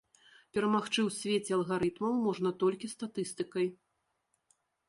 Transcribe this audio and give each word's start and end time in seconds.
Перамагчы 0.57 1.01
ў 1.07 1.15
свеце 1.17 1.51
алгарытмаў 1.59 2.13
можна 2.25 2.49
толькі 2.65 2.93
статыстыкай. 2.97 3.73